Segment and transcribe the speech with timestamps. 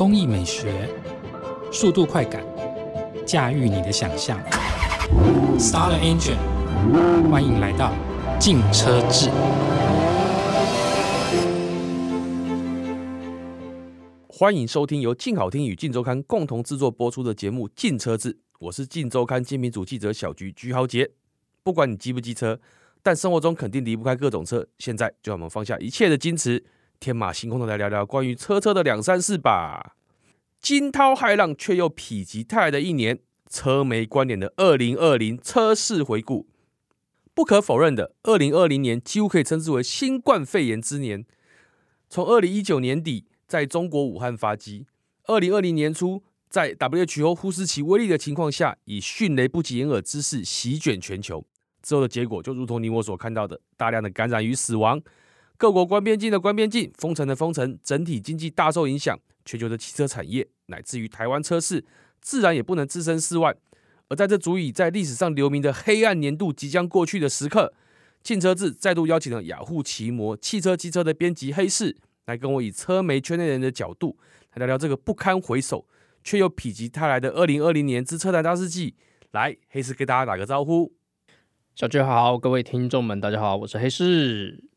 [0.00, 0.88] 工艺美学、
[1.70, 2.42] 速度快感，
[3.26, 4.40] 驾驭你的想象。
[5.58, 6.38] Star Engine，
[7.30, 7.92] 欢迎来到
[8.38, 9.28] 静车志。
[14.26, 21.10] 欢迎收听由静好听与静周刊共同制作播出的节目《静车志》，我是静周刊精品组记者小菊菊豪杰。
[21.62, 22.58] 不管你机不机车，
[23.02, 24.66] 但生活中肯定离不开各种车。
[24.78, 26.64] 现在就让我们放下一切的矜持，
[27.00, 29.96] 天马行空的来聊聊关于车车的两三事吧。
[30.60, 33.18] 惊涛骇浪却又否极泰来的一年，
[33.48, 36.46] 车媒观点的二零二零车市回顾。
[37.34, 41.24] 不可否认的，二零二零年几乎可以称之为新冠肺炎之年。
[42.08, 43.26] 从二零一九年底。
[43.50, 44.86] 在中国武汉发迹，
[45.24, 51.44] 二零二零年初，在 WHO 忽视其威力的情况下，以迅雷不及掩耳之势席卷全球。
[51.82, 55.02] 之后的结果就如同你我所看到的，大量的感染与死亡，
[55.60, 59.20] 各国关边境的关边境，封城的封城，整体经济大受影响。
[59.44, 61.84] 全球的汽车产业，乃至于台湾车市，
[62.22, 63.54] 自然也不能置身事外。
[64.08, 67.74] 而在这足以在历史上留名的黑暗年度即将过去的时刻，
[68.22, 71.94] 静车志再度邀请了雅虎奇摩汽车机车的编辑黑市。
[72.24, 74.16] 来跟我以车媒圈内人的角度
[74.54, 75.86] 来聊聊这个不堪回首
[76.24, 78.94] 却又否极泰来的二零二零年之车坛大事记。
[79.32, 80.94] 来，黑市给大家打个招呼。
[81.74, 84.69] 小聚好，各位听众们，大家好，我是黑市。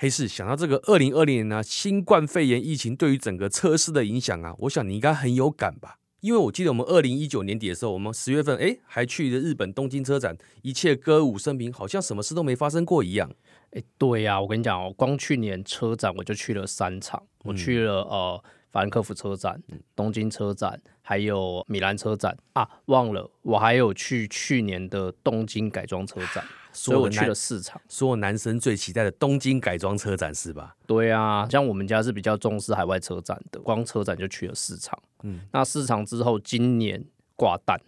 [0.00, 5.96] 黑市想到这个二零二零年呢，新冠肺炎疫情对于整个车市的影响啊，我想你应该很有感吧？
[6.20, 13.28] 因为我记得我们二零一九年底的时候，我们十月份哎还去了日本东京车展，一切歌舞升平，好像什么事都没发生过一样。
[13.72, 19.60] 哎，对呀、啊，我跟你讲哦，光去年车展我就去了三场，嗯、我去了呃法兰克福车展、
[19.96, 27.80] 东京车展，还有米兰车展啊，忘了我还有去去年的东京改装车展，所以我去了四场。
[27.88, 30.76] 所有男生最期待的东京改装车展是吧？
[30.86, 34.98] 对啊，像我们家是比较重视海外车展的，光车展就去了四场。
[35.22, 37.02] 嗯，那四场之后，今年
[37.36, 37.80] 挂蛋，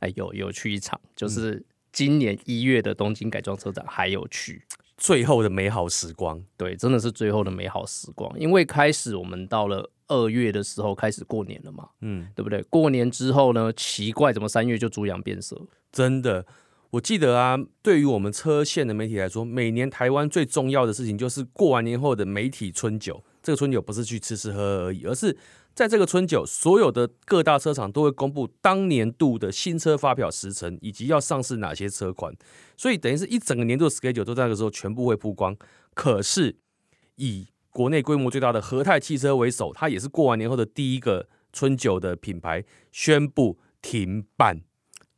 [0.00, 4.62] 哎，有有去一场，就是今年一月的东京改装车展还有去。
[4.98, 8.36] 最后的美好时光，对，真的是最后的美好时光。
[8.38, 12.62] 因为开始我们到了二月的时候开始过年了嘛，嗯，对不对？
[12.64, 15.60] 过年之后呢，奇怪，怎么三月就猪羊变色？
[15.92, 16.44] 真的，
[16.90, 23.22] 我记得啊，对于我们车线的媒体来说，每年台湾最重要的事情就是过完年后的媒体春酒。
[23.42, 25.34] 这个春酒不是去吃吃喝喝而已，而是
[25.74, 32.34] 在这个春酒，所有的各大车厂都会公布当年度的新车发表时程，以及要上市哪些车款。
[32.76, 35.56] 所以等于是一整个年度的 schedule 都在那个时候全部会曝光。
[35.94, 36.56] 可是
[37.16, 44.62] 以国内规模最大的和泰汽车为首，它也是过完年后的第一个春酒的品牌宣布停办。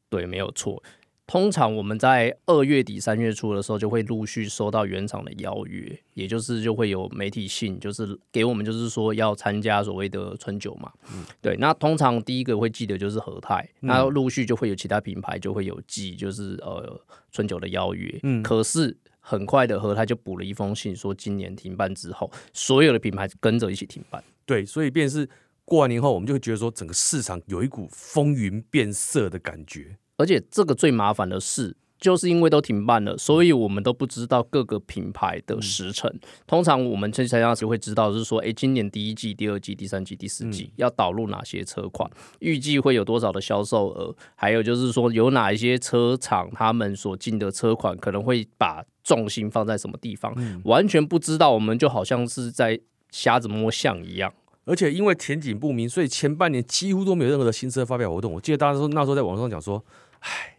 [0.08, 0.82] 对，没有错。
[1.26, 10.90] 通常我们在二月底三月初的时候，就会陆续收到原厂的邀约，也就是就会有媒体信，就是给我们就是说要参加所谓的春酒嘛。
[11.14, 11.56] 嗯，对。
[11.58, 17.00] 那通常第一个会记得就是和泰，那陆续就会有其他品牌就会有寄，就是呃
[17.30, 18.18] 春酒的邀约。
[18.24, 18.98] 嗯，可是
[19.30, 24.20] 很快的和他就补了一封信，说今年停办之后，所有的品牌跟着一起停办。
[24.44, 25.28] 对，所以便是
[25.64, 29.96] 过完年后，我们就会觉得说整个市场有一股风云变色的感觉。
[30.16, 36.10] 而且这个最麻烦的是，就是因为都停办了，所以我们都不知道各个品牌的时程。
[36.10, 52.80] 嗯、通常我们这参加时会知道，就是说，哎，今年第一季、第二季、第三季、第四季、嗯、要导入哪些车款，预计会有多少的销售额，还有就是说，有哪一些车厂他们所进的车款可能会把重心放在什么地方，嗯、完全不知道，我们就好像是在
[53.10, 54.32] 瞎子摸象一样。
[54.64, 58.32] 而且因为前景不明，所以前半年几乎都没有任何的新车发表活动。
[58.32, 59.84] 我记得大家说那时候在网上讲说。
[60.20, 60.58] 唉，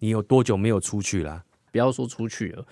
[0.00, 1.44] 你有多久没有出去了？
[1.72, 2.66] 不要说出去了，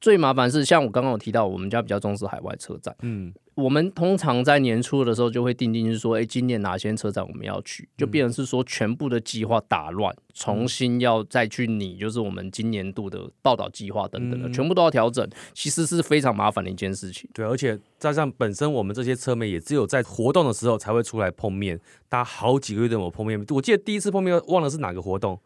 [0.00, 2.94] 最麻烦是像我刚刚有提到，我们家比较重视海外车展。
[3.02, 17.30] 嗯，我们通常在年初的时候就会定定，就是说，哎，今年哪些车展我们要去，就变成是说全部的计划打乱，重新要再去拟，就是我们今年度的报道计划等等的，全部都要调整，其实是非常麻烦的一件事情。
[17.32, 21.78] 对，而且加上本身我们这些车媒也只有在活动的时候才会出来碰面，
[22.08, 23.38] 大家好几个月都没有碰面。
[23.50, 25.38] 我记得第一次碰面忘了是哪个活动。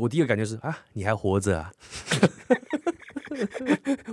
[0.00, 1.72] 我第一个感觉是啊，你还活着啊！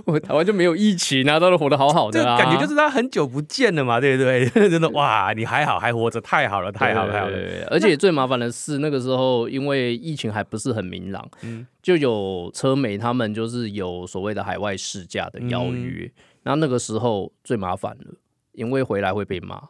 [0.06, 2.38] 我台湾就没有疫情啊，都是活得好好的啊。
[2.38, 4.48] 感觉就是他很久不见了嘛，对不对？
[4.70, 7.36] 真的哇，你还好，还活着，太好了，太好了，太好了。
[7.70, 16.10] 而且最麻烦的是，那个时候因为疫情还不是很明朗，嗯，就有车媒他们就是有所谓的海外试驾的邀约，
[16.44, 18.14] 那、嗯、那个时候最麻烦了，
[18.52, 19.60] 因为回来会被骂。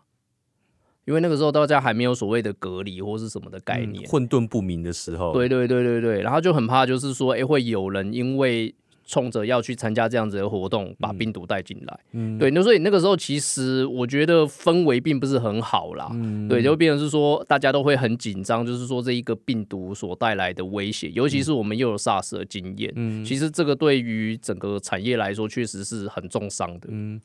[1.09, 8.75] 因为那个时候大家还没有所谓的隔离或是什么的概念，嗯、混沌不明的时候，对对对对对，然后就很怕，就是说，哎，会有人因为
[9.07, 11.99] 冲着要去参加这样子的活动，把病毒带进来。
[12.13, 16.11] 嗯，对，那所以那个时候其实我觉得氛围并不是很好啦。
[16.13, 22.93] 嗯，对，就变成是说大家都会很紧张，就是说这一个病毒所带来的威胁，尤其是我们又有 SARS 的经验。
[22.97, 26.89] 嗯，其实这个对于整个产业来说，确实是很重伤的。
[26.91, 27.19] 嗯，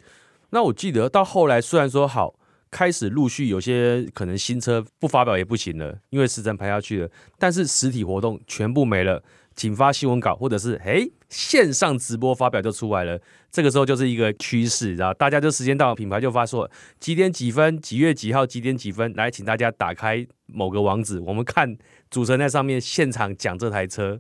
[0.51, 2.33] 那我记得到后来，虽然说好。
[2.73, 7.09] 开始陆续有些可能新车不发表也不行了，因为时程排下去了。
[7.37, 9.23] 但是实体活动全部没了，
[9.55, 13.21] 仅发新闻稿或者是诶线上直播发表就出来了。
[13.51, 21.77] 这个时候就是一个趋势，然后大家就时间到，品牌就发说几点几分，几月几号几点几分来，请大家打开某个网址，我们看
[22.09, 24.19] 主持人在上面现场讲这台车。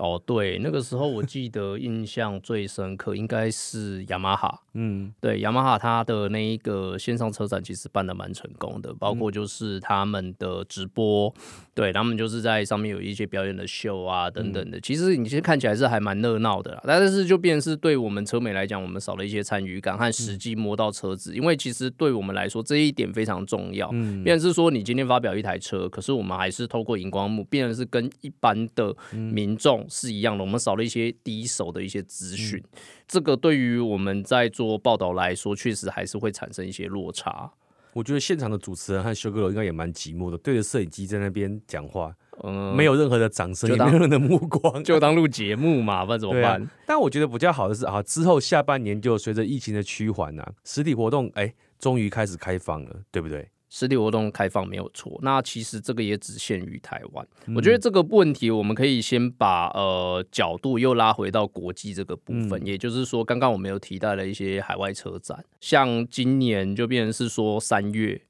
[0.00, 11.42] 哦，对，那个时候我记得印象最深刻应该是雅马哈， 嗯，对，雅马哈它的那一个线上车展其实办的蛮成功的，包括就是他们的直播，嗯、
[11.74, 29.81] 对他们就是在上面有一些表演的秀啊等等的，嗯、其实你其实看起来是还蛮热闹的啦，但是就变成是对我们车美来讲，我们少了一些参与感和实际摸到车子，嗯、因为其实对我们来说这一点非常重要，嗯，变成是说你今天发表一台车，可是我们还是透过荧光幕，变成是跟一般的民众。
[29.88, 37.52] 是一样的，我们少了一些第一手的一些资讯，嗯、这个对于我们在做报道来说，确实还是会产生一些落差。
[37.94, 42.10] 我觉得现场的主持人和修哥楼应该也蛮寂寞的，对着摄影机在那边讲话，
[42.42, 46.62] 嗯，没有任何的掌声，也没有任何的目光， 就当录节目嘛，不然怎么办？
[46.62, 53.46] 啊、但我觉得比较好的是啊，之后下半年就随着疫情的趋缓啊，实体活动哎，终于开始开放了，对不对？
[53.74, 57.26] 实体活动开放没有错，那其实这个也只限于台湾。
[57.46, 68.20] 嗯、我觉得这个问题，我们可以先把呃角度又拉回到国际这个部分，嗯、也就是说，刚刚我们有提到了一些海外车展，像今年就变成是说三月，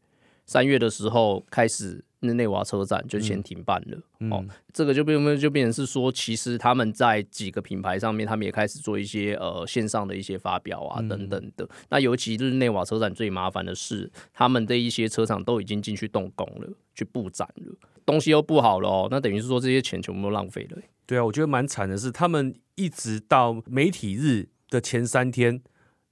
[0.47, 2.05] 三月的时候开始。
[2.23, 11.65] 日内瓦车展就先停办了，嗯、哦，这个就变就变成是说，其实他们在几个品牌上面，他们也开始做一些呃线上的一些发表啊等等的。
[11.65, 20.79] 嗯、那尤其日内瓦车展最麻烦的是，他们的一些车厂都已经进去动工了，去布展了，东西又不好了哦，那等于是说这些钱全部都浪费了。
[21.05, 25.61] 对啊，我觉得蛮惨的是，他们一直到媒体日的前三天，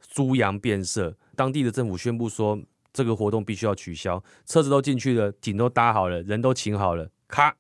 [0.01, 2.59] 猪羊变色，当地的政府宣布说。
[2.93, 7.57] 这个活动必须要取消，车子都进去了，景都搭好了，人都请好了，咔，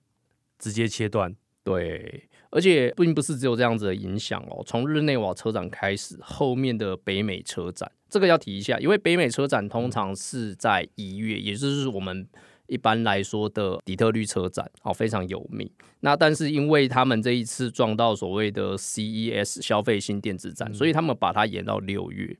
[0.59, 1.35] 直接切断。
[1.62, 4.62] 对，而且并不是只有这样子的影响哦。
[4.67, 12.26] 从日内瓦车展开始，后面的北美车展，这个要提一下，因为北美车展通常是在一月，也就是我们
[12.67, 15.71] 一般来说的底特律车展，哦，非常有名。
[16.00, 22.37] 那但是因为他们这一次撞到所谓的 CES 消费性电子展，嗯、所以他们把它延到六月。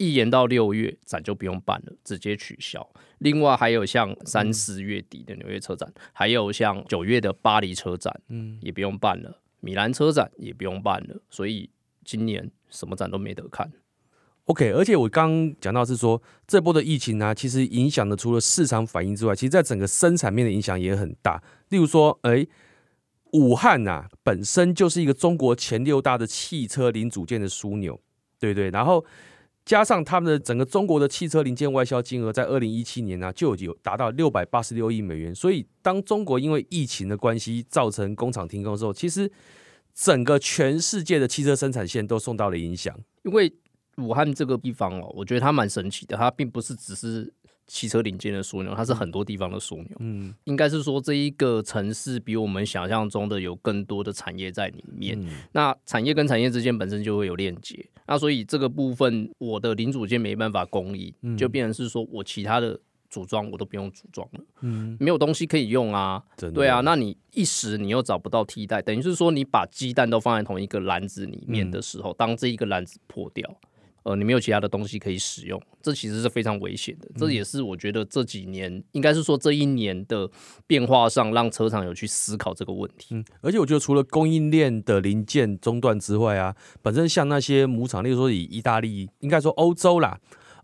[0.00, 2.90] 一延到六月，展就不用办了，直接取消。
[3.18, 9.42] 另外还有像三四月底的纽约车展，嗯、还有像九月的巴黎车展，嗯，也不用办了。
[9.60, 11.20] 米兰车展也不用办了。
[11.28, 11.68] 所以
[12.02, 13.70] 今年什么展都没得看。
[14.46, 21.42] OK，而且我刚讲到是说，这波的疫情呢、啊，其实影响的除了市场反应之外，其实在整个生产面的影响也很大。
[21.68, 22.46] 例如说，哎，
[23.34, 28.00] 武汉呐、啊，本身就是一个中国前六大的汽车零组件的枢纽，
[28.38, 29.04] 对对，然后。
[29.70, 35.32] 加上他们的整个中国的汽车零件外销金额，在二零一七年呢、啊，就有达到六百八十六亿美元。
[35.32, 39.30] 所以，当中国因为疫情的关系造成工厂停工的时候，其实
[39.94, 42.92] 整个全世界的汽车生产线都受到了影响。
[43.22, 43.52] 因为
[43.98, 47.32] 武汉这个地方哦，我觉得它蛮神奇的，它并不是只是。
[47.72, 49.96] 汽车零件的枢纽，它是很多地方的枢纽。
[50.00, 55.16] 嗯，应该是说这一个城市比我们想象中的有更多的产业在里面。
[55.22, 62.76] 嗯、那产业跟产业之间本身就会有链接，那所以这个部分我的零组件没办法供应，嗯、就变成是说我其他的
[63.08, 64.40] 组装我都不用组装了。
[64.62, 66.20] 嗯，没有东西可以用啊。
[66.52, 73.48] 对啊，那你一时你又找不到替代，等于是说你把鸡蛋都放在同一个篮子里面的时候，嗯、当这一个篮子破掉。
[74.10, 77.08] 呃，你没有其他的东西可以使用，这其实是非常危险的。
[77.16, 80.28] 这也是我觉得这几年，嗯、应该是说这一年的
[80.66, 83.14] 变化上，让车厂有去思考这个问题。
[83.14, 90.18] 嗯，而且我觉得除了供应链的零件中断之外啊，本身像那些母厂，例如说以意大利，应该说欧洲啦。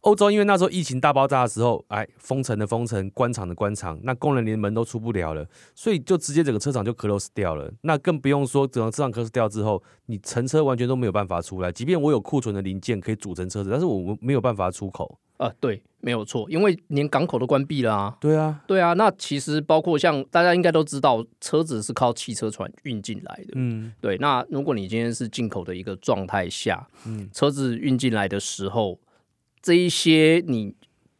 [0.07, 5.45] 欧洲因为那时候疫情大爆炸的时候，哎，封城的封城，关厂的关厂，那工人连门都出不了了，
[5.75, 7.69] 所以就直接整个车厂就 close 掉了。
[7.81, 11.73] 那更不用说整个车厂 close 掉之后，你乘车完全都没有办法出来。
[11.73, 15.19] 即便我有库存的零件可以组成车子，但是我们没有办法出口。
[15.39, 18.17] 啊，对，没有错，因为连港口都关闭了啊。
[18.21, 18.93] 对啊，对啊。
[18.93, 23.55] 那其实包括像大家应该都知道，车子是靠汽车船运进来的。
[23.57, 24.17] 嗯，对。
[24.19, 28.97] 那如果你今天是进口的一个状态下，嗯，车子运进来的时候。
[29.67, 30.73] 这一些你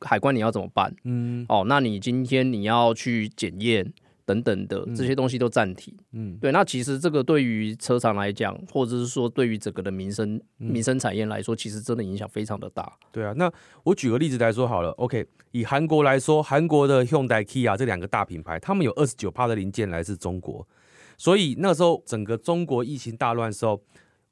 [0.03, 0.95] 海关你要怎么办？
[1.03, 3.93] 嗯，哦，那你今天你要去检验，
[4.25, 5.93] 等等的这些东西都暂停。
[6.13, 6.53] 嗯，对。
[6.53, 12.93] 那其实这个对于车厂来讲，或者是说对于整个的民生民生产业来说，其实真的影响非常的大。
[13.11, 14.91] 对啊，那我举个例子来说好了。
[14.93, 20.65] OK，以韩国来说，韩国的 Hyundai、Kia 这两个大品牌，他们有二十九趴的零件来自中国，
[21.19, 23.83] 所以那时候整个中国疫情大乱的时候，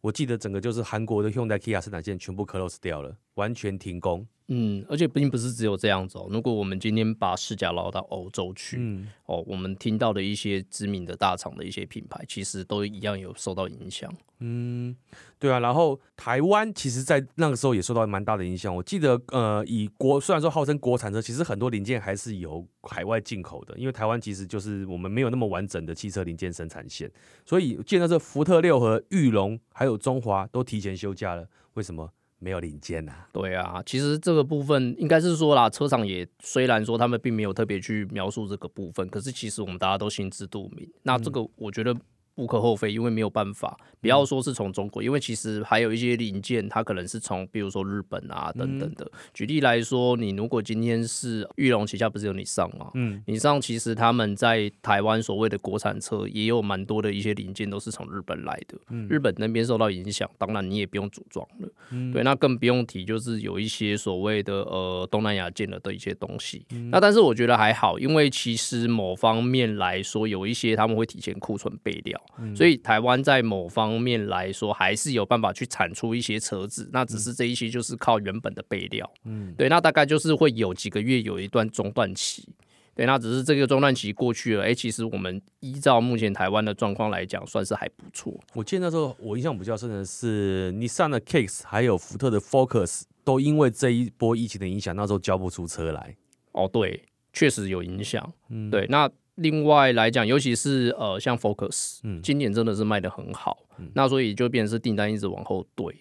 [0.04, 4.28] 我记得整个就是韩国的 Hyundai、Kia 生产线全部 close 掉了，完全停工。
[4.48, 6.26] 嗯，而且并不是只有这样子哦。
[6.30, 14.12] 如果我们今天把视角捞到欧洲去，嗯、哦，我们听到的一些知名的大厂的一些品牌，其实都一样有受到影响。
[14.40, 14.94] 嗯，
[15.38, 15.60] 对啊。
[15.60, 18.74] 然后台湾其实，在那个时候也受到蛮大的影响。
[18.74, 27.10] 我记得，呃，以国虽然说号称国产车，其实很多零件还是由海外进口的，因为台湾其实就是我们没有那么完整的汽车零件生产线，
[27.46, 31.48] 所以见到这福特六和、裕隆还有中华都提前休假了。
[31.74, 32.10] 为什么？
[32.44, 40.86] 没有零件呐、啊，对啊，其实这个部分应该是说啦，车厂也虽然说他们并没有特别去描述这个部分，可是其实我们大家都心知肚明。
[41.02, 41.96] 那这个我觉得。
[42.36, 49.08] 无可厚非，因为没有办法，不要说是从中国，因为其实还有一些零件，它可能是从，比如说日本啊等等的。
[49.32, 52.90] 举例来说，你如果今天是玉龙旗下不是有你上吗？
[52.94, 58.76] 嗯，你上其实他们在台湾所谓的国产车也有蛮多的一些零件都是从日本来的。
[58.90, 61.68] 嗯，日本那边受到影响，当然你也不用组装了。
[61.90, 66.66] 嗯，对，那更不用提就是有一些所谓的呃东南亚建了的一些东西。
[66.90, 72.20] 那但是我觉得还好，因为其实某方面来说，有一些他们会提前库存备料。
[72.57, 82.49] 所以台湾在某方面来说，还是有办法去产出一些车子，那只是这一些就是靠原本的备料，嗯，对，那大概就是会有几个月有一段中断期，
[82.93, 88.35] 对，那只是这个中断期过去了，哎、欸，其实我们依照目前台湾的状况来讲，算是还不错。
[88.54, 96.16] 我记得那时候我印象比较深的是，尼桑的 Kicks 还有福特的 Focus 都因为这一波疫情的影响，那时候交不出车来。
[96.50, 99.09] 哦，对，确实有影响，嗯，对，那。
[99.36, 105.92] 另外来讲，尤其是呃，像 Focus，嗯，今年真的是卖的很好，嗯，那所以就变成是订单一直往后堆，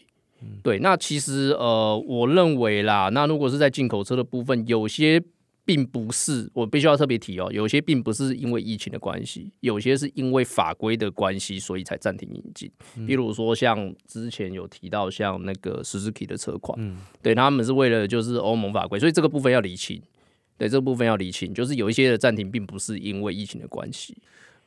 [0.42, 0.78] 嗯，对。
[0.80, 5.20] 那其实呃，我认为啦，那如果是在进口车的部分，有些
[5.66, 12.70] 并不是，我必须要特别提哦，有些并不是因为疫情的关系，有些是因为法规的关系，所以才暂停引进。
[12.98, 20.02] 嗯，比如说像之前有提到像那个 Suzuki 的车款，嗯，对，他们是为了就是欧盟法规，所以这个部分要厘清。
[20.58, 24.18] 对，这部分要厘清，就是有一些的暂停，并不是因为疫情的关系。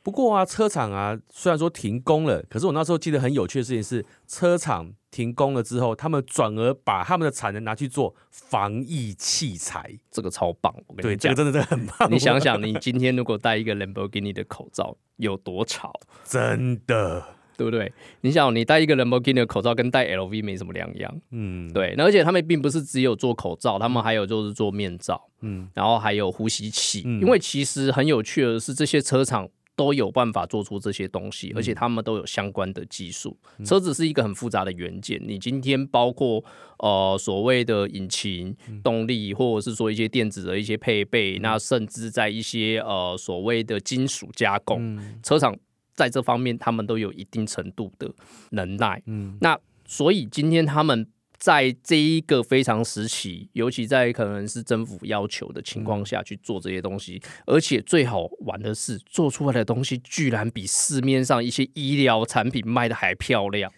[0.03, 10.73] 不过啊，车厂啊，虽然说停工了，可是我那时候记得很有趣的事情是，车厂停工了之后，他们转而把他们的产能拿去做防疫器材，这个超棒。
[10.87, 12.09] 我跟你讲，对，这个真的真的很棒。
[12.09, 15.91] 你想想，你今天如果戴一个 Lamborghini 的口罩，有多潮？
[16.23, 17.36] 真的。
[17.57, 17.91] 对不对？
[18.21, 21.21] 你想，你戴一个兰博基尼的口罩，跟戴 LV 没什么两样。
[21.31, 21.95] 嗯，对。
[21.97, 27.01] 那而且他们并不是只有做口罩，他们还有就是做面罩，嗯，然后还有呼吸器。
[27.05, 33.35] 嗯，因为其实很有趣的是，这些车厂都有办法做出这些东西，而且他们都有相关的技术。
[33.57, 36.43] 嗯，车子是一个很复杂的元件，你今天包括
[36.77, 45.57] 呃所谓的引擎动力，或者是说一些电子的一些配备，那甚至在一些呃所谓的金属加工，车厂。
[45.97, 48.09] 在这方面，他们都有一定程度的
[48.51, 49.01] 能耐。
[49.07, 51.05] 嗯，那所以今天他们
[51.37, 63.71] 在这一个非常时期，尤其在可能是政府要求的情况下去做这些东西，而且最好玩的是，做出来的东西居然比市面上一些医疗产品卖的还漂亮。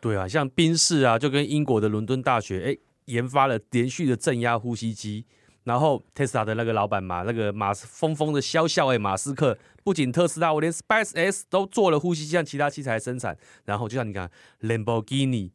[0.00, 5.24] 对啊，像宾士啊，就跟英国的伦敦大学哎研发了连续的正压呼吸机。
[5.64, 13.36] 然后特斯拉的那个老板嘛，那个马斯疯疯的笑笑哎，马斯克不仅特斯拉，我连 SpaceX 都做了呼吸机，像其他器材生产。
[13.64, 15.50] 然后就像你看，Lamborghini。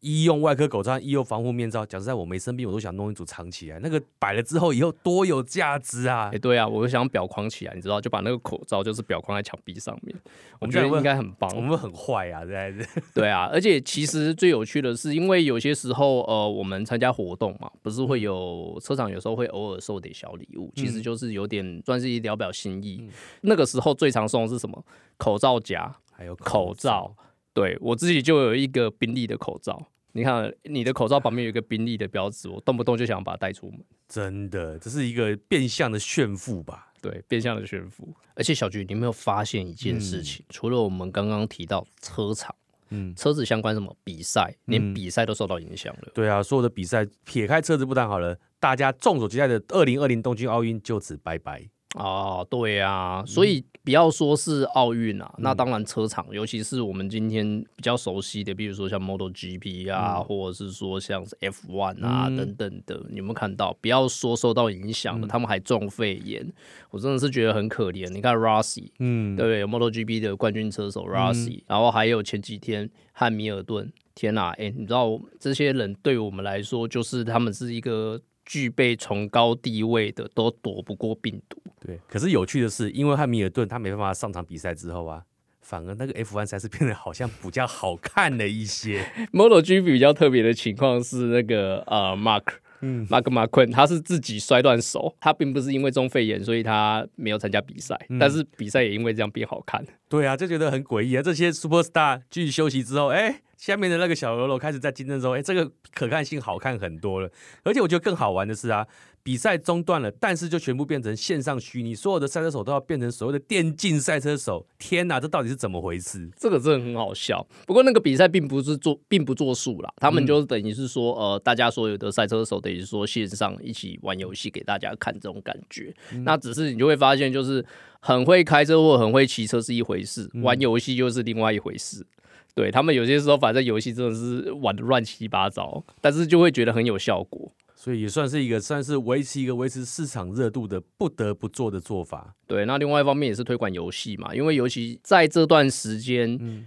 [0.00, 3.78] 医用外科口罩、医用防护面罩，讲实在，我没生病，我都想弄一组藏起来。
[3.80, 6.26] 那个摆了之后，以后多有价值啊！
[6.26, 10.16] 哎、欸，对啊，我就想裱框起来，你知道，就把那个口罩就是裱框在墙壁上面。
[10.60, 11.50] 我觉得应该很棒。
[11.56, 12.88] 我们很坏啊，这样子？
[13.12, 22.98] 对啊，而且其实最有趣的是，因为有些时候，呃，我们参加活动嘛，不是会有车厂有时候会偶尔送点小礼物，其实就是有点算是一聊表心意。
[23.02, 23.08] 嗯、
[23.40, 24.84] 那个时候最常送的是什么？
[25.16, 27.02] 口罩夹，还有口罩。
[27.02, 27.16] 口罩
[27.58, 33.80] 对，我自己就有一个宾利的口罩，你看你的口罩旁边有一个宾利的标志，我动不动就想把它带出门。
[34.08, 36.92] 真的，这是一个变相的炫富吧？
[37.02, 38.14] 对，变相的炫富。
[38.36, 40.44] 而且小菊，你有没有发现一件事情？
[40.44, 42.54] 嗯、除了我们刚刚提到车厂，
[42.90, 46.12] 嗯，车子相关什么比赛，连比赛都受到影响了、嗯。
[46.14, 51.68] 对啊，所有的比赛撇开车子不谈好了，大家众所期待的二零二零东京奥运就此拜拜。
[51.94, 63.72] 哦，对啊，所以不要说是奥运啊，嗯、那当然车厂，尤其是我们今天比较熟悉的，比如说像 Model GP 啊，嗯、或者是说像是 F1 啊、嗯、等等的，你有没有看到？
[63.80, 66.46] 不要说受到影响了，嗯、他们还中肺炎，
[66.90, 68.06] 我真的是觉得很可怜。
[68.10, 78.20] 你看 Rossi，嗯，对不对，Model GP 的冠军车手 Rossi，、嗯、然后还有前几天汉密尔顿，天啊，哎，你知道这些人对我们来说，就是他们是一个。
[78.48, 81.62] 具备崇高地位的都躲不过病毒。
[81.86, 85.22] 对，可是有趣的是，因为汉密尔顿他没办法上场比赛之后啊，
[85.60, 89.04] 反而那个 F1 赛事变得好像比较好看了一些。
[89.34, 92.44] MotoGP 比较特别的情况是那个呃，Mark，
[92.80, 99.84] 嗯马格马昆他是自己摔断手，他并不是因为中肺炎，所以他没有参加比赛，嗯、但是比赛也因为这样变好看。
[100.08, 103.42] 对啊，就觉得很诡异啊，这些 Super Star 继续休息之后，哎、欸。
[103.58, 107.28] 下面的那个小喽啰开始在竞争中，哎，这个可看性好看很多了。
[107.64, 108.86] 而且我觉得更好玩的是啊，
[109.28, 114.66] 比赛中断了，但是就全部变成线上虚拟，所有的赛车手都要变成所谓的电竞赛车手。
[114.78, 116.30] 天哪，这到底是怎么回事？
[116.34, 117.46] 这个真的很好笑。
[117.66, 125.94] 不过那个比赛并不是做，并不作数啦，他们就等于是说，呃，大家所有的赛车手等于说线上一起玩游戏给大家看这种感觉。
[126.12, 127.62] 嗯、那只是你就会发现，就是
[128.00, 132.06] 很会开车或很会骑车是一回事，玩游戏又是另外一回事。
[132.54, 142.34] 对他们有些时候，反正游戏真的是玩的乱七八糟，但是就会觉得很有效果，所以也算是一个算是维持一个维持市场热度的不得不做的做法。
[142.44, 146.66] 对，那另外一方面也是推广游戏嘛，因为尤其在这段时间，嗯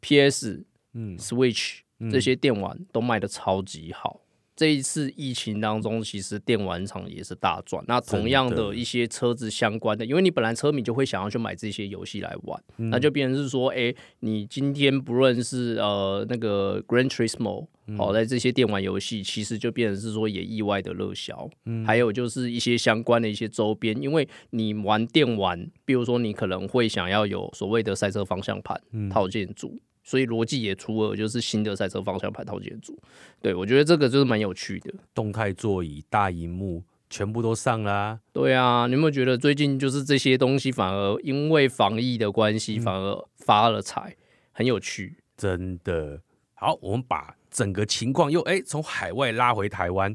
[0.00, 0.64] ，PS、
[0.94, 1.80] 嗯，Switch
[2.12, 4.20] 这些电玩都卖的超级好。
[4.62, 7.84] 这一次疫情当中，其实电玩厂也是大赚。
[7.88, 17.66] 那同样的一些车子相关的，因为你本来车迷就会想要去买这些游戏来玩，嗯、那就变成是说，哎，你今天不论是呃那个 Gran Turismo，
[17.98, 21.50] 好、嗯，在这些电玩游戏，其实就变成是说也意外的热销。
[21.66, 29.80] 嗯、还有就是一些相关的一些周边，因为你玩电玩，比如说你可能会想要有所谓的赛车方向盘、嗯、套件组。
[30.02, 32.98] 所以逻辑也出了，就是新的赛车方向盘套件组。
[33.40, 38.20] 对，我觉得这个就是蛮有趣的，动态座椅、大荧幕全部都上啦、啊。
[38.32, 44.16] 对啊，你有没有觉得最近就是这些东西反而因为防疫的关系，反而发了财，嗯、
[44.52, 45.16] 很有趣。
[45.36, 46.20] 真的
[46.54, 50.14] 好，我们把整个情况又哎从海外拉回台湾。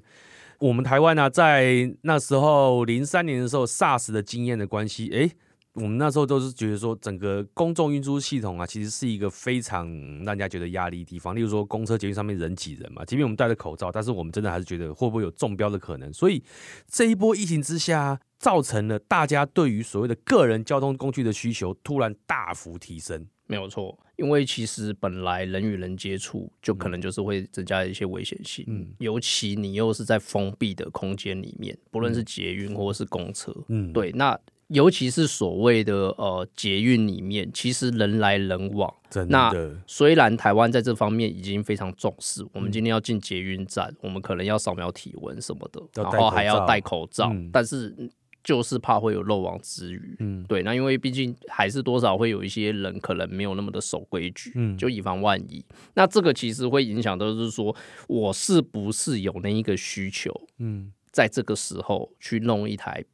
[0.60, 5.32] 我们台湾呢、啊，在那时候零三年的时候，SARS 的经验的关系，哎。
[5.78, 9.88] 我们那时候都是觉得说，整个公众运输系统啊，其实是一个非常
[10.24, 11.36] 让人家觉得压力的地方。
[11.36, 16.12] 例如说，公车、捷运上面人挤人嘛，即便我们戴着口罩，但是我们真的还是觉得会不会有中标的可能。
[16.12, 16.44] 所以
[16.88, 23.28] 这一波疫情之下，造成了大家对于所谓的个人交通工具的需求突然大幅提升。
[23.46, 34.36] 没有错，因为其实本来人与人接触就可能就是会增加一些危险性，嗯，尤其你又是在封闭的空间里面，不论是捷运或是公车，嗯，对，那。
[34.68, 38.94] 尤其是所谓的呃捷运里面，其实人来人往。
[39.10, 39.32] 真的。
[39.32, 47.96] 那虽然台湾在这方面已经非常重视，嗯、我们今天要进捷运站，我们可能要扫描体温什么的，然后还要戴口罩，嗯、但是
[48.44, 50.18] 就是怕会有漏网之鱼。
[50.20, 50.62] 嗯，对。
[50.64, 55.64] 那因为毕竟还是多少会有一些人可能没有那么的守规矩，嗯，就以防万一。
[55.94, 57.74] 那这个其实会影响到，就是说
[58.10, 60.30] 我是不是有那一个需求？
[60.60, 63.06] 嗯，在这个时候去弄一台。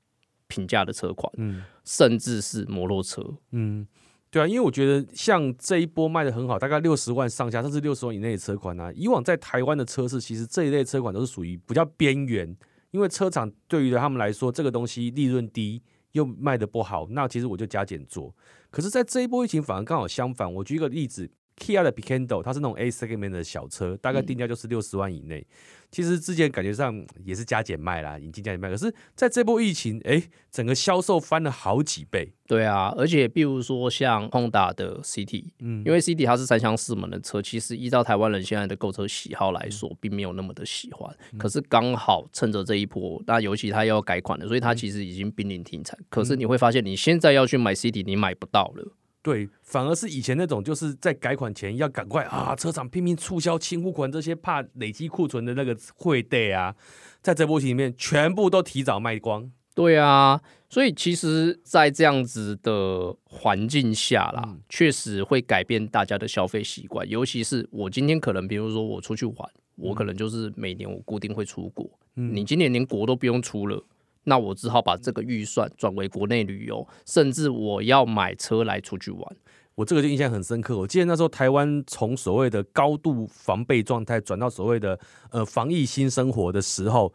[0.54, 3.88] 平价的车款，嗯，甚至是摩托车，嗯，
[4.30, 12.56] 对啊，因为我觉得像这一波卖的很好，大概六十万上下，甚至六十万以内的车款啊，以往在台湾的车市，其实这一类车款都是属于比较边缘，
[12.92, 18.34] 因为车厂对于他们来说，这个东西利润低又卖的不好，那其实我就加减做。
[18.70, 25.40] 可是，在这一波疫情反而刚好相反，我举一个例子，Kia 的 Picanto，它是那种 A segment 的小车，大概定价就是六十万以内。
[25.40, 25.56] 嗯
[25.94, 28.68] 其实之前感觉上也是加减卖啦，引进加减卖。
[28.68, 32.34] 可是在这波疫情，哎，整个销售翻了好几倍。
[32.48, 41.16] 对啊，而且比如说像 Honda 的 City，嗯，因为 City 它是三厢四门的车，其实依照台湾人现在的购车喜好来说，并没有那么的喜欢。
[41.32, 45.96] 嗯、可是刚好趁着这一波，那尤其它要改款了，所以它其实已经濒临停产。
[46.00, 48.94] 嗯、可是你会发现，你现在要去买 City，你买不到了。
[49.24, 56.76] 对，反而是以前那种，就是在改款前要赶快啊，车厂拼命促销清库款，这些怕累积库存的那个汇兑啊，
[57.22, 59.50] 在这波期里面全部都提早卖光。
[59.74, 67.08] 对啊，所以其实，在这样子的环境下啦，嗯、确实会改变大家的消费习惯。
[67.10, 73.84] 尤其是我今天可能，比如说我出去玩，我可能就是每年我固定会出国，嗯、你今年连国都不用出了。
[74.24, 79.36] 那我只好把这个预算转为国内旅游，甚至我要买车来出去玩。
[79.76, 80.78] 我这个就印象很深刻。
[80.78, 85.00] 我记得那时候台湾从所谓的高度防备状态转到所谓的
[85.32, 87.12] 呃防疫新生活的时候，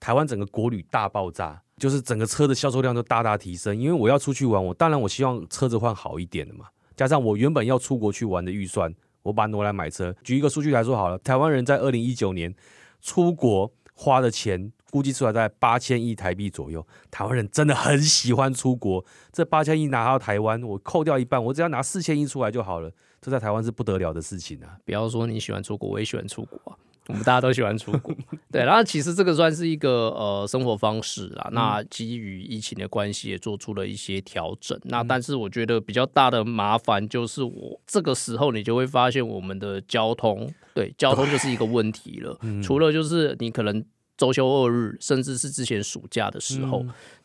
[0.00, 1.62] 台湾整个国旅大爆炸。
[1.78, 3.76] 就是整个车的销售量都大大提升。
[3.76, 6.66] 因为我要出去玩，我当然我希望车子换好一点的嘛。
[6.94, 10.14] 加上我原本要出国去玩的预算，我把它挪来买车。
[10.22, 12.54] 举一个数据来说好了，台湾人在二零一九年
[13.00, 16.86] 出国花的钱估计出来在八千亿台币左右。
[17.10, 19.02] 台湾人真的很喜欢出国，
[19.32, 22.92] 这八千亿拿到台湾，我扣掉一半，我只要拿四千亿出来就好了。
[23.22, 24.76] 这在台湾是不得了的事情啊！
[24.84, 26.76] 不要说你喜欢出国，我也喜欢出国啊。
[27.08, 28.14] 我们大家都喜欢出国，
[28.52, 28.64] 对。
[28.64, 31.48] 然后其实这个算是一个呃生活方式啦。
[31.52, 34.78] 那基于疫情的关系，也做出了一些调整。
[34.84, 42.38] 那但是我觉得比较大的麻烦就是，我这个时候你就会发现我们的交通，对，交通就是一个问题了。
[42.62, 43.84] 除了就是你可能
[44.22, 46.84] 周休二日，甚至是之前暑假的时候。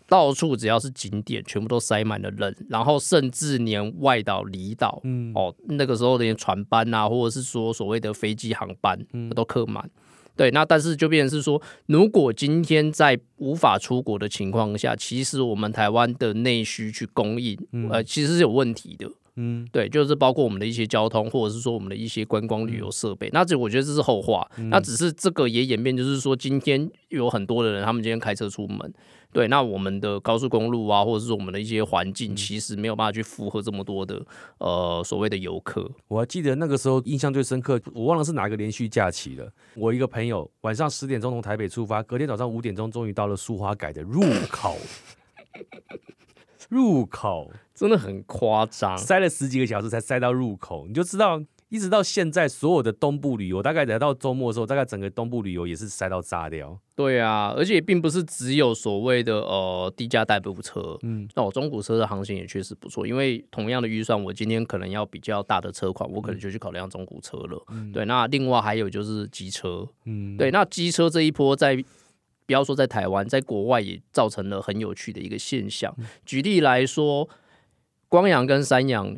[0.09, 9.89] 到处只要是景点，全部都塞满了人，然后甚至连外岛、离岛，嗯，哦，那个时候连船班啊，或者是说所谓的飞机航班，嗯，都客满。
[10.37, 17.59] 对，那但是就变成是说，如果今天在无法出国的情况下，其实我们台湾的内需去供应，
[17.91, 19.11] 呃，其实是有问题的。
[19.37, 24.45] 嗯，对，就是包括我们的一些交通，或者是说我们的一些观光旅游设备，那这我觉得这是后话。
[24.69, 28.93] 那只是这个也演变，就是说今天有很多的人，他们今天开车出门。
[29.33, 34.25] 对，那我们的高速公路啊，或者是我们的一些环境，其实没有办法去负荷这么多的
[34.57, 35.87] 呃所谓的游客。
[36.07, 39.51] 我还记得那个时候印象最深刻，我忘了是哪个连续假期了。
[39.75, 44.77] 我一个朋友晚上十点钟从台北出发，隔天早上五点钟终于到了苏花改的入口，
[46.69, 51.41] 入口真的很夸张，塞了十几个小时才塞到入口，你就知道。
[51.69, 56.79] 一直到现在，所有的东部旅游，大概来到周末的时候，大概整个东部旅游也是塞到炸掉。
[56.95, 63.05] 对啊，而且并不是只有所谓的呃低价代步车，嗯，那我中古车的行情也确实不错。
[63.05, 67.61] 因为同样的预算，我今天可能要比较大的车款，我可能就去考量中古车了。
[67.67, 71.83] 嗯、对，那另外还有就是机车，嗯，对，那机车这一波在
[72.47, 75.93] 不要说在台湾，在国外也造成了很有趣的一个现象。
[75.99, 77.29] 嗯、举例来说，
[78.09, 79.15] 光阳跟三阳。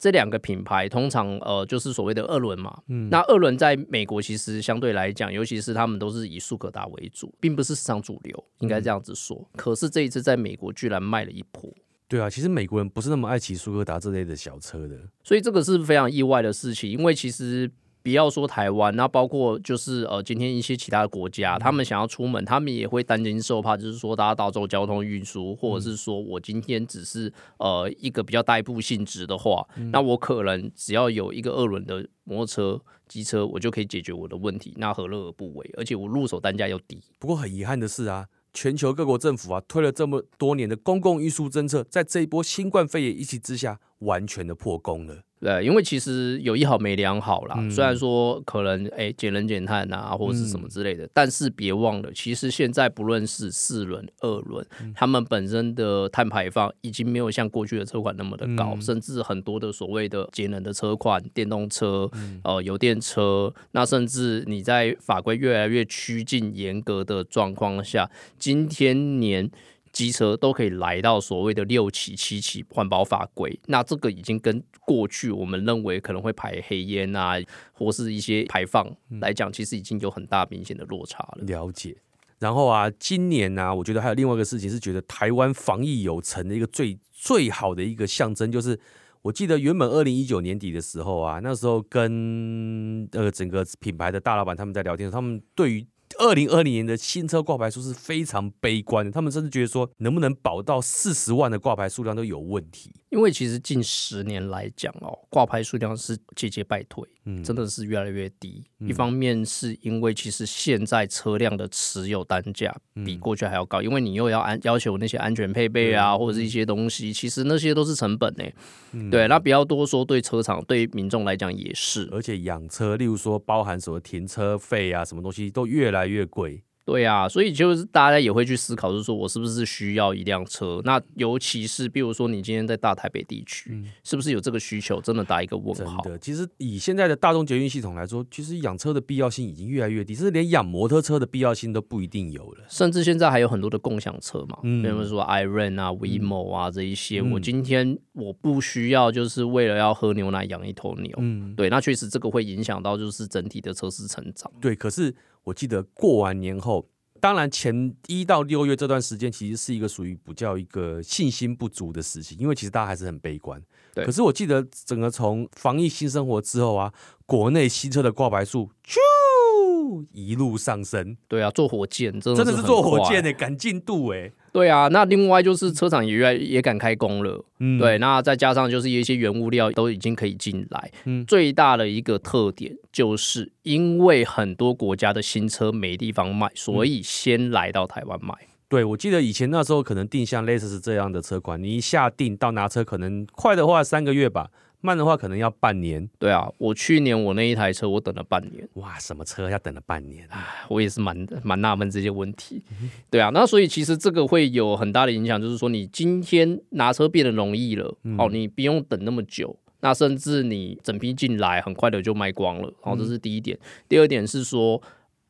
[0.00, 9.36] 这两个品牌通常呃就是所谓的二轮嘛，嗯，那二轮在美国其实相对来讲，尤其是他们都是以速可达为主，并不是市场主流，应该这样子说。
[9.36, 11.68] 嗯、可是这一次在美国居然卖了一波。
[12.06, 17.68] 对啊，其实美国人不是那么爱骑速可达这类的小车的，所以这个是非常意外的事情，因为其实。
[18.08, 35.70] 不要说台湾，那包括就是呃，今天一些其他的国家，他们想要出门，他们也会担惊受怕，就是说大家到时候交通运输，或者是说我今天只是呃一个比较代步性质的话，那我可能只要有一个二轮的摩托车、机车，我就可以解决我的问题，那何乐而不为？
[35.76, 36.98] 而且我入手单价又低。
[37.18, 45.24] 不过很遗憾的是啊，全球各国政府啊推了这么多年的公共运输政策，在这一波新冠肺炎疫情之下，完全的破功了。
[45.40, 47.54] 对，因为其实有一好没两好啦。
[47.58, 69.50] 嗯、虽然说可能哎减能减碳啊，或者是什么之类的，嗯、但是别忘了，其实现在不论是四轮、二轮，嗯、他们本身的碳排放已经没有像过去的车款那么的高，嗯、甚至很多的所谓的节能的车款、电动车、嗯、呃油电车，那甚至你在法规越来越趋近严格的状况下，今天年。
[69.92, 77.34] 机车都可以来到所谓的六期、七期环保法规，那这个已经跟过去我们认为可能会排黑烟啊，
[77.72, 78.86] 或是一些排放
[79.20, 81.44] 来讲，其实已经有很大明显的落差了。
[81.44, 81.96] 了解。
[82.38, 88.78] 然后啊，今年呢、啊，我觉得还有另外一个事情是，觉得台湾防疫有成的一个最最好的一个象征，就是
[89.22, 95.84] 我记得原本二零一九年底的时候啊，那时候跟呃整个品牌的大老板他们在聊天，他们对于
[96.18, 102.92] 二零二零年的新车挂牌数是非常悲观的，他们甚至觉得说能不能保到四十万的挂牌数量都有问题。
[103.10, 108.62] 因为其实近十年来讲哦，挂牌数量是节节败退，嗯，真的是越来越低。
[108.80, 112.76] 嗯、一方面是因为其实现在车辆的持有单价
[113.06, 118.44] 比过去还要高，嗯、因为你又要安要求那些安全配备啊，嗯、或者是一些东西，其实那些都是成本呢。
[118.92, 122.06] 嗯、对，那不要多说，对车厂、对民众来讲也是。
[122.12, 126.64] 而且养车，例如说包含什么停车费啊，什么东西都越来越贵。
[126.84, 130.80] 对啊，所以就是大家也会去思考，就是说我是不是需要一辆车？
[130.86, 134.98] 那尤其是比如说你今天在大台北地区，嗯、是不是有这个需求？
[134.98, 136.02] 真的打一个问号。
[136.02, 142.64] 真的，其实以现在的大众捷运系统来说，其实养车的必要性已经越来越低，甚至连养摩托车的必要性都不一定有了。
[142.70, 151.14] 甚至现在还有很多的共享车嘛，比如说 iRent 啊、WeMo 啊这一些，嗯、我今天我不需要就是为了要喝牛奶养一头牛。
[151.18, 154.50] 嗯，对，那确实这个会影响到就是整体的车市成长。
[154.58, 155.14] 对，可是。
[155.44, 156.88] 我记得过完年后，
[157.20, 163.60] 当然前一到六月这段时间，其实是一个属于比较一个信心不足的时期，因为其实大家还是很悲观。
[163.94, 164.04] 对。
[164.04, 166.92] 可是我记得整个从防疫新生活之后啊，
[167.26, 171.16] 国内新车的挂牌数就一路上升。
[171.26, 174.32] 对啊，坐火箭真的，真的是坐火箭诶，赶进度诶。
[174.52, 181.24] 对啊，那另外就是车厂也越来也敢开工了，嗯，对，那再加上就是一些原物料都已经可以进来，嗯。
[181.26, 188.34] 最大的一个特点就是因为很多国家的新车没地方卖，所以先来到台湾卖。
[188.68, 196.08] 对，我记得以前那时候可能定像类似是这样的车款，你一下定到拿车，可能快的话三个月吧，慢的话可能要半年。
[196.18, 200.46] 对啊，我去年我那一台车我等了半年，哇，什么车要等了半年啊？
[200.68, 202.62] 我也是蛮蛮纳闷这些问题。
[203.10, 213.58] 对啊，那所以其实这个会有很大的影响，就是说你今天拿车变得容易了，哦，你不用等那么久，那甚至你整批进来很快的就卖光了，然后，这是第一点。
[213.88, 214.82] 第二点是说。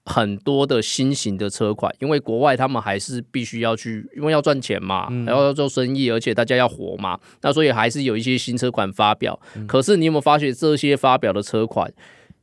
[0.09, 9.39] 很多的新型的车款，因为国外他们还是必须要去，因为要赚钱嘛，然后要做生意，而且大家要活嘛，那所以还是有一些新车款发表。
[9.67, 11.93] 可是你有没有发觉这些发表的车款，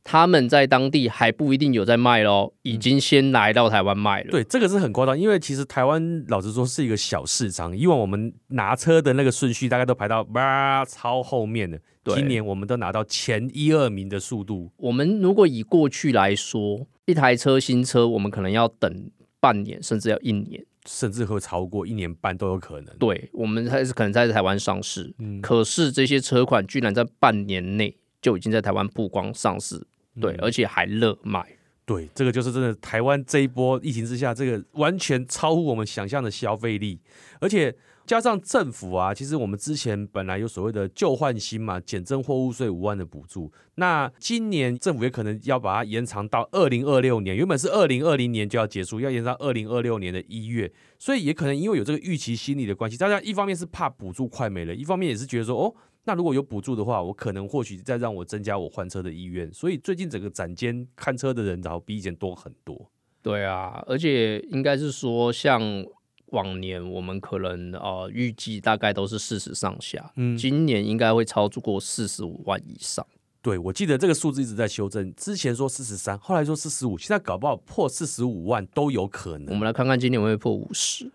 [0.04, 4.30] 他们在当地还不一定有在卖喽，已经先来到台湾卖了。
[4.30, 11.76] 对，这个是很夸张，因为其实台湾老实说是一个小市场，以往我们拿车的那个顺序大概都排到哇超后面的，
[12.14, 14.70] 今年我们都拿到前一二名的速度。
[14.76, 16.86] 我们如果以过去来说。
[17.06, 22.92] 一台车新车，我们可能要等半年，甚至要一年，甚至会超过一年半都有可能。
[22.98, 29.86] 对，我们还是可能在台湾上市，嗯，可是这些车款居然在半年内就已经在台湾曝光上市，
[30.20, 31.46] 对，嗯，而且还热卖。
[31.84, 36.98] 对，这个就是真的，台湾这一波疫情之下，这个完全超乎我们想象的消费力，
[37.38, 37.72] 而且。
[38.06, 43.52] 加上政府啊，其实我们之前本来有所谓的旧换新嘛，减征货物税五万的补助。
[43.74, 50.72] 那今年政府也可能要把它延长到二零二六年，原本是二零二零年就要结束，要延长到二零二六年的一月。
[50.98, 59.52] 所以也可能因为有这个预期心理的关系，大家一方面是怕补助快没了，一方面也是觉得说，哦，那如果有补助的话，我可能或许再让我增加我换车的意愿。
[59.52, 62.88] 所以最近整个展间看车的人，然后比以前多很多。
[63.20, 65.84] 对啊，而且应该是说像。
[66.26, 73.06] 往年我们可能呃预计大概都是四十上下，嗯，今年应该会超过四十五万以上。
[73.42, 79.50] 对，我记得这个数字一直在修正，之前说四十三，后来说四十五，现在搞不好破四十五万都有可能。
[79.50, 81.08] 我们来看看今年会不会破五十，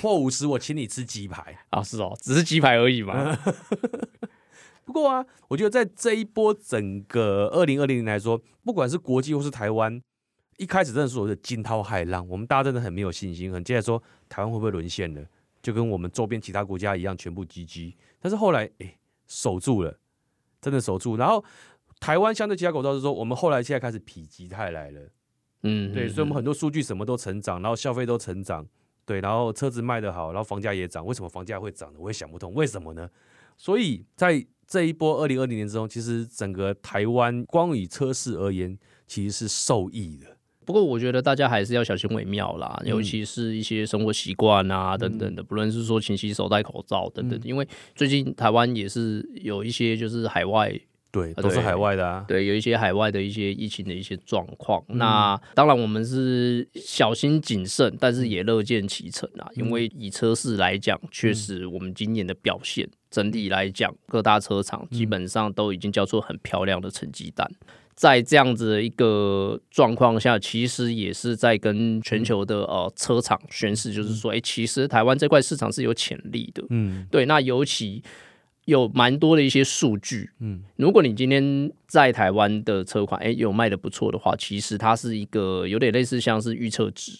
[0.00, 1.82] 破五十我请你吃鸡排 啊！
[1.82, 3.38] 是哦，只是鸡排而已嘛。
[4.86, 10.00] 不过啊，我觉得在这一波整个二零二零年来说，不管是国际或是台湾。
[10.56, 15.22] 一开始真的是我的惊涛骇浪，我们大家真的很没有信心，很接着说台湾会不会沦陷了，
[15.62, 17.94] 就跟我们周边其他国家一样，全部 GG。
[18.20, 19.98] 但是后来，哎，守住了，
[20.60, 21.16] 真的守住。
[21.16, 21.44] 然后
[22.00, 25.00] 台湾相对其他国家是说，我们后来现在开始否极泰来了，
[25.62, 28.66] 嗯，对，所以我们很多数据什么都成长，然后消费都成长，
[29.04, 31.04] 对，然后车子卖得好，然后房价也涨。
[31.04, 31.98] 为什么房价会涨呢？
[32.00, 33.10] 我也想不通，为什么呢？
[33.58, 40.35] 所以在这一波二零二零年之中，其实整个台湾光以车市而言，其实是受益的。
[40.66, 47.40] 不过我觉得大家还是要小心为妙啦，尤其是一些生活习惯啊等等的，不论是说勤洗手、戴口罩等等。
[47.44, 50.76] 因为最近台湾也是有一些就是海外，
[51.12, 54.84] 对，都是海外的啊，对，有一些海外的一些疫情的一些状况。
[54.88, 59.48] 那当然我们是小心谨慎，但是也乐见其成啊。
[59.54, 67.48] 因为以车市来讲，确实我们今年的表现整体来讲，各大车厂基本上都已经交出很漂亮的成绩单。
[67.96, 76.62] 在这样子的一个状况下，其实也是在跟全球的呃车厂宣示，就是说，哎，其实台湾这块市场是有潜力的。
[76.68, 77.24] 嗯，对。
[77.24, 78.02] 那尤其
[78.66, 80.30] 有蛮多的一些数据。
[80.40, 87.12] 嗯，如果你今天在台湾的车款，哎，有卖的不错的话，其实它是一个有点类似像是预测值。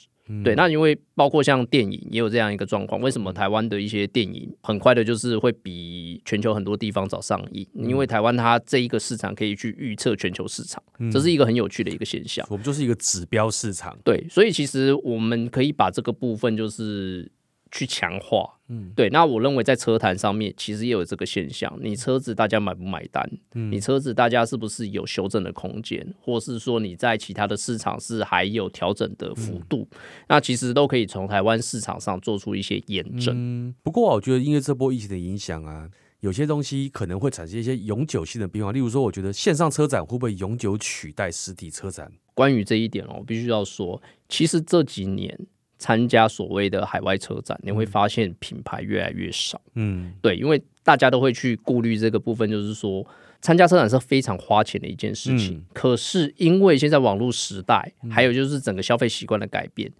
[0.42, 7.66] 对，那因为包括像电影也有这样一个状况，为什么台湾的一些电影很快的，就是会比全球很多地方早上映？
[7.74, 12.46] 因为台湾它这一个市场可以去预测全球市场，这是一个很有趣的一个现象。
[12.50, 13.96] 我们就是一个指标市场。
[14.04, 17.30] 对，所以其实我们可以把这个部分就是。
[17.76, 23.30] 去强化，嗯，对，那我认为在车坛上面其实也有这个现象，你车子大家买不买单？
[23.52, 29.86] 嗯，你车子大家是不是有修正的空间，或是说你在其他的市场是还有调整的幅度？
[29.90, 33.34] 嗯，那其实都可以从台湾市场上做出一些验证。
[33.36, 38.72] 嗯，不过我觉得因为这波疫情的影响啊，有些东西可能会产生一些永久性的变化。
[38.72, 42.10] 例如说，我觉得线上车展会不会永久取代实体车展？
[42.32, 45.38] 关于这一点哦，我必须要说，其实这几年。
[45.86, 49.60] 参加所谓的海外车展，你会发现品牌越来越少。
[49.76, 53.06] 嗯，对，因为大家都会去顾虑这个部分，就是说
[53.40, 55.58] 参加车展是非常花钱的一件事情。
[55.58, 59.94] 嗯、可是因为现在网络时代，还有就是整个消费习惯的改变，嗯、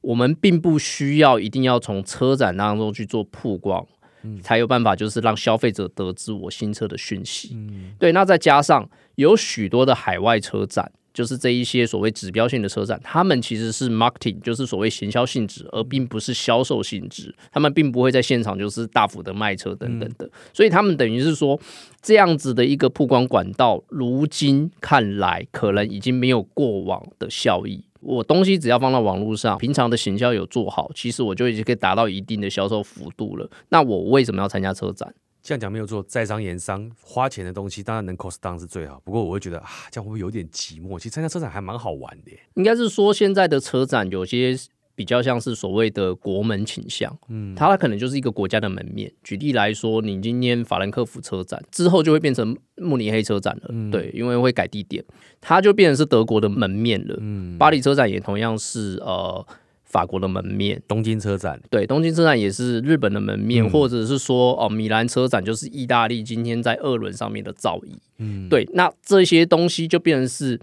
[0.00, 3.86] 我们并不需要一定要从车展当中去做曝光，
[4.22, 7.50] 嗯、才有办法就是让消费者得知我新车的讯息。
[7.52, 10.90] 嗯、对，那再加上有许多的海外车展。
[11.16, 17.34] 就是这一些所谓指标性的车展，他们其实是 marketing，就是所谓行销性质，而并不是销售性质。
[17.50, 21.58] 他们并不会在现场就是大幅的卖车等等的，所以他们等于是说
[22.02, 27.82] 这样子的一个曝光管道，如今看来可能已经没有过往的效益。
[28.00, 33.50] 我东西只要放到网络上，平常的行销有做好，其实我就已经可以达到一定的销售幅度了。
[33.70, 35.14] 那我为什么要参加车展？
[35.46, 39.00] 这样讲没有错，在商言商，花钱的东西当然能 cost down 是最好。
[39.04, 40.98] 不过我会觉得啊，这样会不会有点寂寞？
[40.98, 42.32] 其实参加车展还蛮好玩的。
[42.54, 44.56] 应该是说现在的车展有些
[44.96, 49.12] 比较像是所谓的国门倾向，嗯，它可能就是一个国家的门面。
[49.22, 55.04] 举例来说，你今天法兰克福车展之后就会变成慕尼黑车展了，嗯、对，因为会改地点，
[55.40, 57.16] 它就变成是德国的门面了。
[57.20, 59.46] 嗯，巴黎车展也同样是呃。
[59.86, 70.60] 法国的门面，东京车展，对，东京车展也是日本的门面，嗯、或者是说哦，米兰车展就是意大利今天在二轮上面的造诣，嗯，对，那这些东西就变成是。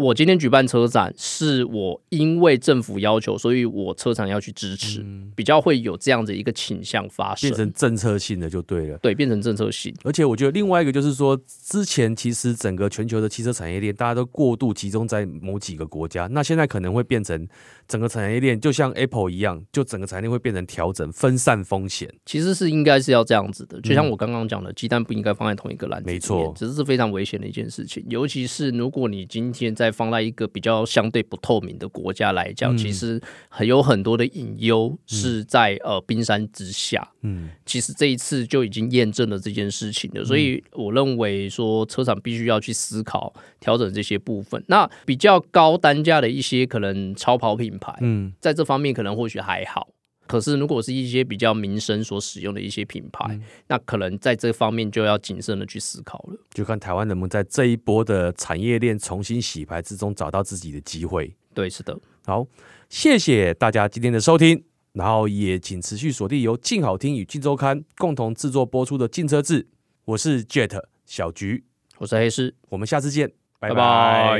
[0.00, 8.96] 我今天举办车展，是我因为政府要求，所以我车厂要去支持，嗯、比较会有这样的一个倾向发生，变成政策性的就对了。
[8.98, 9.94] 对，变成政策性。
[10.02, 17.46] 而且我觉得另外一个就是说，之前其实整个全球的汽车产业链，大家都过度集中在某几个国家，那现在可能会变成
[17.86, 22.10] 整个产业链，就像 Apple 一样，就整个产业链会变成调整、分散风险。
[22.24, 28.02] 其实是应该是要这样子的，就像我刚刚讲的，鸡蛋不应该放在同一个篮子里面，没错，只是是非常危险的一件事情。
[28.08, 37.06] 尤其是如果你今天在放在一个比较相对不透明的国家来讲，嗯、其实很有很多的隐忧是在、嗯、呃冰山之下。
[37.22, 40.22] 嗯，其实这一次就已经验证了这件事情了。
[40.22, 44.62] 嗯、所以我认为说，车厂必须要去思考调整这些部分。
[44.68, 49.88] 那比较高单价的一些可能超跑品牌，嗯，在这方面可能或许还好。
[50.30, 56.38] 可是，如果是一些比较民生所使用的一些品牌，嗯、那可能在这方面就要谨慎的去思考了。
[56.54, 61.34] 就看台湾能不能在这一波的产业链重新洗牌之中找到自己的机会。
[61.52, 61.98] 对，是的。
[62.24, 62.46] 好，
[62.88, 64.62] 谢谢大家今天的收听，
[64.92, 69.62] 然后也请持续锁定由静好听与静周刊共同制作播出的《静车志》。
[70.04, 71.64] 我是 Jet 小菊，
[71.98, 73.74] 我是黑师，我们下次见，拜拜。
[73.74, 74.38] 拜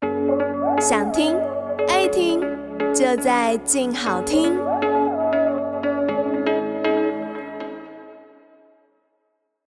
[0.00, 0.80] 拜。
[0.80, 1.36] 想听
[1.86, 2.40] 爱听，
[2.94, 4.71] 就在静好听。